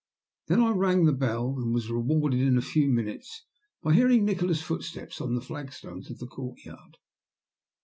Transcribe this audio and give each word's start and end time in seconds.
Then 0.47 0.61
I 0.61 0.71
rang 0.71 1.05
the 1.05 1.13
bell, 1.13 1.55
and 1.59 1.75
was 1.75 1.91
rewarded 1.91 2.39
in 2.41 2.57
a 2.57 2.61
few 2.63 2.89
minutes 2.89 3.45
by 3.83 3.93
hearing 3.93 4.25
Nikola's 4.25 4.63
footsteps 4.63 5.21
on 5.21 5.35
the 5.35 5.41
flag 5.41 5.71
stones 5.71 6.09
of 6.09 6.17
the 6.17 6.25
courtyard. 6.25 6.97